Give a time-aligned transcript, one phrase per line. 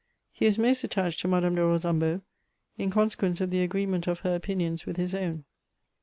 [0.31, 2.21] He was most, attached to Madame de Rosambo,
[2.75, 5.45] in consequence of the agree ment of her opinions with his own.